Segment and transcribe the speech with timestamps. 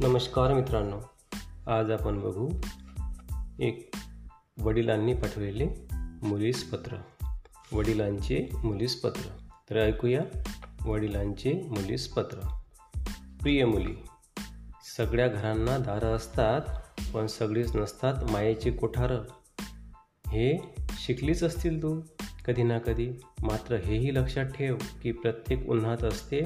[0.00, 0.96] नमस्कार मित्रांनो
[1.70, 2.48] आज आपण बघू
[3.60, 3.90] एक
[4.58, 5.66] वडिलांनी पाठवलेले
[6.22, 6.96] मुलीस पत्र
[7.72, 9.28] वडिलांचे मुलीस पत्र
[9.70, 10.20] तर ऐकूया
[10.84, 12.38] वडिलांचे मुलीस पत्र
[13.42, 13.94] प्रिय मुली
[14.96, 16.60] सगळ्या घरांना दारं असतात
[17.14, 19.18] पण सगळीच नसतात मायेचे कोठारं.
[20.26, 22.00] हे शिकलीच असतील तू?
[22.46, 23.10] कधी ना कधी.
[23.42, 26.40] मात्र हेही लक्षात ठेव की प्रत्येक उन्हात असते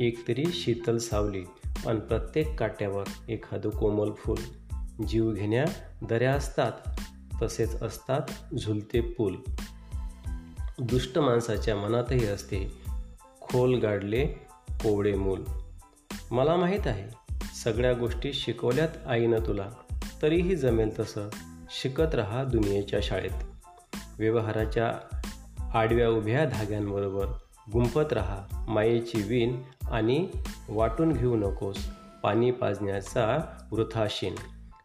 [0.00, 1.44] एक तरी शीतल सावली.
[1.86, 4.38] आणि प्रत्येक काट्यावर एखादं कोमल फूल.
[5.04, 5.64] जीवघेण्या
[6.02, 6.72] दऱ्या असतात
[7.42, 9.36] तसेच असतात झुलते पूल.
[10.78, 12.82] दुष्ट माणसाच्या मनातही असते
[13.40, 14.26] खोल गाडले
[14.70, 15.42] कोवळे मूल.
[16.30, 19.70] मला माहीत आहे सगळ्या गोष्टी शिकवल्यात आईनं तुला
[20.22, 21.28] तरीही जमेल तसं
[21.70, 23.44] शिकत रहा दुनियेच्या शाळेत.
[24.18, 24.98] व्यवहाराच्या
[25.74, 27.26] आडव्या उभ्या धाग्यांबरोबर
[27.72, 30.28] गुंपत राहा मायेची विण आणि
[30.68, 31.76] वाटून घेऊ नकोस
[32.22, 33.38] पाणी पाजण्याचा
[33.72, 34.34] वृथाशीन.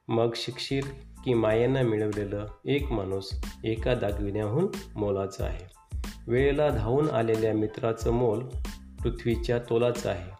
[0.07, 0.83] मग शिक्षित
[1.25, 3.29] की मायेनं मिळवलेलं एक माणूस
[3.63, 5.65] एका दागविण्याहून मोलाचं आहे.
[6.27, 8.39] वेळेला धावून आलेल्या मित्राचं मोल
[9.01, 10.31] पृथ्वीच्या तोलाचं आहे.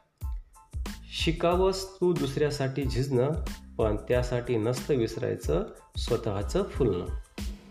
[1.23, 3.31] शिकावंस तू दुसऱ्यासाठी झिजणं
[3.77, 5.63] पण त्यासाठी नसतं विसरायचं
[5.97, 7.05] स्वतःचं फुलणं.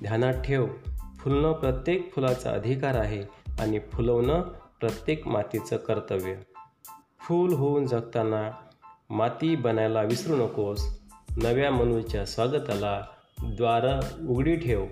[0.02, 0.66] ध्यानात ठेव
[1.18, 4.42] फुलणं प्रत्येक फुलाचा अधिकार आहे आणि फुलवणं
[4.83, 6.34] प्रत्येक मातीचं कर्तव्य.
[7.20, 8.50] फूल होऊन जगताना
[9.11, 11.00] माती बनायला विसरू नकोस.
[11.36, 13.02] नव्या मनूच्या स्वागताला
[13.44, 14.86] द्वारं उघडी ठेव.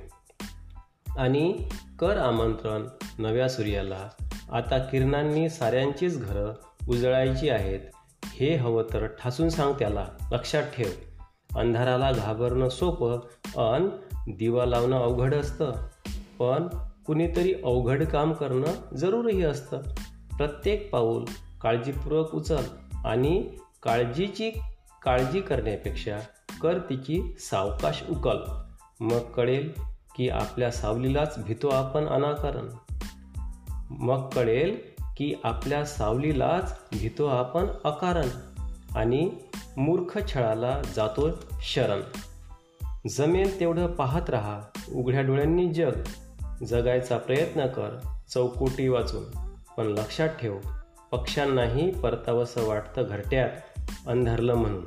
[1.16, 2.86] आणि कर आमंत्रण
[3.18, 4.08] नव्या सूर्याला.
[4.52, 6.52] आता किरणांनी साऱ्यांचीच घरं
[6.88, 7.80] उजळायची आहेत.
[8.24, 10.88] हे हवं तर ठासून सांग त्याला लक्षात ठेव.
[11.58, 13.18] अंधाराला घाबरणं सोपं
[13.56, 13.88] अन
[14.28, 15.72] दिवा लावणं अवघड असतं.
[16.38, 16.68] पण
[17.10, 19.76] कुणीतरी अवघड काम करणं जरूरही असतं.
[20.36, 21.24] प्रत्येक पाऊल
[21.60, 22.64] काळजीपूर्वक उचल
[23.04, 23.50] आणि
[23.82, 24.50] काळजीची
[25.02, 26.18] काळजी करण्यापेक्षा
[26.62, 28.36] कर तिची सावकाश उकल.
[29.00, 29.72] मग कळेल
[30.16, 32.68] की आपल्या सावलीलाच भितो आपण अनाकारण.
[33.90, 34.76] मग कळेल
[35.16, 38.28] की आपल्या सावलीलाच भितो आपण अकारण
[38.96, 39.30] आणि
[39.76, 41.28] मूर्ख छळाला जातो
[41.60, 42.00] शरण.
[43.08, 44.60] जमेल तेवढं पाहत रहा
[44.94, 45.92] उघड्या डोळ्यांनी जग.
[46.64, 47.98] जगायचा प्रयत्न कर
[48.28, 49.24] चौकोटी वाचून.
[49.76, 50.58] पण लक्षात ठेव
[51.12, 53.50] पक्ष्यांनाही परतावंसं वाटतं घरट्यात
[54.06, 54.86] अंधारलं म्हणून.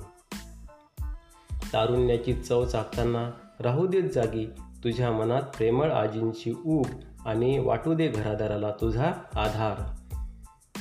[1.74, 4.46] तारुण्याची चव चाकताना राहू देत जागी
[4.84, 6.86] तुझ्या मनात प्रेमळ आजींची ऊब
[7.26, 9.96] आणि वाटू दे घरादाराला तुझा आधार.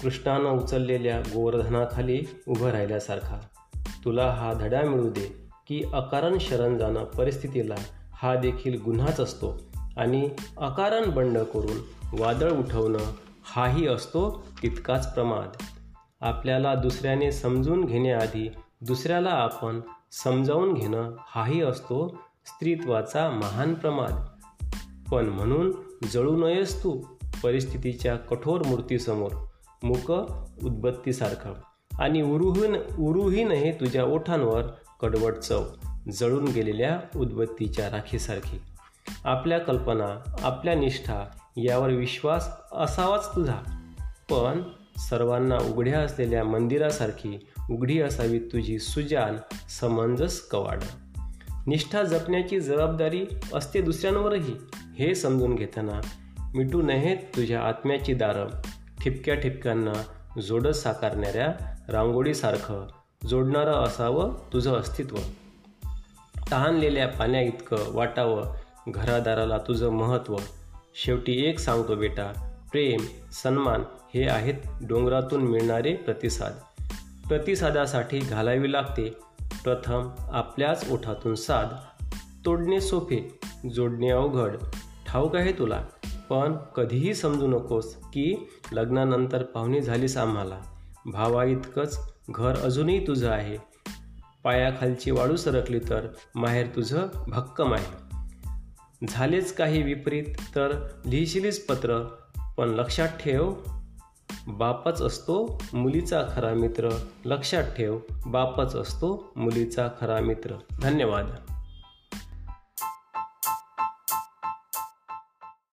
[0.03, 3.41] कृष्णानं उचललेल्या गोवर्धनाखाली उभं राहिल्यासारखा.
[4.05, 7.75] तुला हा धडा मिळू दे की अकारण शरण जाणं परिस्थितीला
[8.13, 9.72] हा देखील गुन्हाच असतो.
[9.97, 11.77] आणि अकारण बंड करून
[12.21, 12.99] वादळ उठवणं
[13.45, 15.49] हाही असतो तितकाच प्रमाद.
[16.21, 18.51] आपल्याला दुसऱ्याने समजून घेण्याआधी
[18.81, 19.81] दुसऱ्याला आपण
[20.13, 24.15] समजावून घेणं हाही असतो स्त्रीत्वाचा महान प्रमाद.
[25.11, 25.73] पण म्हणून
[26.13, 27.01] जळू नयेस तू
[27.43, 29.31] परिस्थितीच्या कठोर मूर्तीसमोर
[29.83, 30.11] मुक
[30.65, 31.53] उद्बत्तीसारखं.
[31.99, 34.63] आणि उरुही उरुहीन हे तुझ्या ओठांवर
[35.01, 35.65] कडवट चव
[36.13, 38.61] जळून गेलेल्या उद्बत्तीच्या राखीसारखी.
[39.25, 41.27] आपल्या कल्पना आपल्या निष्ठा
[41.57, 43.57] यावर विश्वास असावाच तुझा.
[44.31, 44.63] पण
[44.99, 49.37] सर्वांना उघड्या असलेल्या मंदिरासारखी उघडी असावी तुझी सुजान
[49.81, 50.81] समंजस कवाड.
[51.67, 54.55] निष्ठा जपण्याची जबाबदारी असते दुसऱ्यांवरही
[54.99, 56.01] हे समजून घेताना
[56.55, 58.47] मिटू नयेत तुझ्या आत्म्याची दारं.
[59.03, 59.93] ठिपक्या ठिपक्यांना
[60.41, 62.87] जोडत साकारणाऱ्या रांगोळीसारखं
[63.29, 65.17] जोडणारं असावं तुझं अस्तित्व.
[66.51, 68.55] तहानलेल्या पाण्या इतकं वाटावं
[68.89, 70.37] घरादाराला तुझं महत्त्व.
[70.95, 73.01] शेवटी एक सांगतो बेटा प्रेम
[73.33, 73.83] सन्मान
[74.15, 74.55] हे आहेत
[74.89, 76.53] डोंगरातून मिळणारे प्रतिसाद.
[77.29, 79.11] प्रतिसादासाठी घालावी लागते.
[79.65, 81.67] प्रथम आपल्याच ओठातून साध.
[82.45, 83.39] तोडणे सोपे
[83.75, 84.57] जोडणे अवघड.
[85.07, 85.85] ठाऊक आहे तुला
[86.31, 90.59] पण कधीही समजू नकोस की लग्नानंतर पाहुणी झालीस आम्हाला.
[91.07, 93.57] भावा इतकंच घर अजूनही तुझं आहे.
[94.45, 98.12] पायाखालची वाळू सरकली तर माहेर तुझं भक्कम आहे.
[99.09, 100.71] झालेच काही विपरीत तर
[101.07, 102.03] लिहिशीलीच पत्र.
[102.57, 103.55] पण लक्षात ठेव
[104.49, 106.89] बापच असतो मुलीचा खरा मित्र.
[107.25, 110.55] लक्षात ठेव बापच असतो मुलीचा खरा मित्र.
[110.83, 111.52] धन्यवाद.